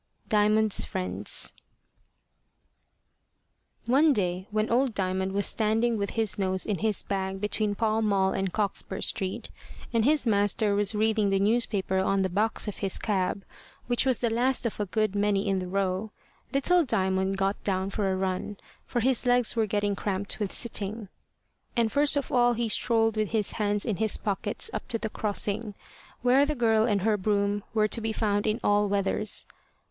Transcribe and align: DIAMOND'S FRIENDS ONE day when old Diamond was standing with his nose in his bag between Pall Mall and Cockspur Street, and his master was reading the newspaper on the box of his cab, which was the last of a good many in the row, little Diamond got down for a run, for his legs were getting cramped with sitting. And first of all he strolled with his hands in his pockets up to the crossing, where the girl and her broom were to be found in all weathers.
DIAMOND'S 0.29 0.83
FRIENDS 0.83 1.53
ONE 3.85 4.13
day 4.13 4.47
when 4.49 4.67
old 4.71 4.95
Diamond 4.95 5.31
was 5.31 5.45
standing 5.45 5.95
with 5.95 6.09
his 6.17 6.39
nose 6.39 6.65
in 6.65 6.79
his 6.79 7.03
bag 7.03 7.39
between 7.39 7.75
Pall 7.75 8.01
Mall 8.01 8.31
and 8.33 8.51
Cockspur 8.51 9.01
Street, 9.01 9.51
and 9.93 10.03
his 10.03 10.25
master 10.25 10.73
was 10.73 10.95
reading 10.95 11.29
the 11.29 11.39
newspaper 11.39 11.99
on 11.99 12.23
the 12.23 12.29
box 12.29 12.67
of 12.67 12.77
his 12.79 12.97
cab, 12.97 13.43
which 13.85 14.03
was 14.03 14.17
the 14.17 14.31
last 14.31 14.65
of 14.65 14.79
a 14.79 14.87
good 14.87 15.13
many 15.13 15.47
in 15.47 15.59
the 15.59 15.67
row, 15.67 16.09
little 16.51 16.83
Diamond 16.83 17.37
got 17.37 17.63
down 17.63 17.91
for 17.91 18.11
a 18.11 18.15
run, 18.17 18.57
for 18.87 19.01
his 19.01 19.27
legs 19.27 19.55
were 19.55 19.67
getting 19.67 19.95
cramped 19.95 20.39
with 20.39 20.51
sitting. 20.51 21.09
And 21.77 21.91
first 21.91 22.17
of 22.17 22.31
all 22.31 22.53
he 22.53 22.69
strolled 22.69 23.15
with 23.15 23.29
his 23.29 23.51
hands 23.51 23.85
in 23.85 23.97
his 23.97 24.17
pockets 24.17 24.71
up 24.73 24.87
to 24.87 24.97
the 24.97 25.09
crossing, 25.09 25.75
where 26.23 26.43
the 26.43 26.55
girl 26.55 26.85
and 26.87 27.03
her 27.03 27.17
broom 27.17 27.61
were 27.75 27.87
to 27.89 28.01
be 28.01 28.11
found 28.11 28.47
in 28.47 28.59
all 28.63 28.89
weathers. 28.89 29.45